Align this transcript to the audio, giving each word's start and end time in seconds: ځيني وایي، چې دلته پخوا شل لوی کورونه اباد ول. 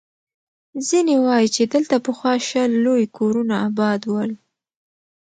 ځيني 0.87 1.15
وایي، 1.25 1.47
چې 1.55 1.63
دلته 1.73 1.95
پخوا 2.05 2.33
شل 2.47 2.71
لوی 2.85 3.03
کورونه 3.17 3.55
اباد 3.67 4.01
ول. 4.11 4.31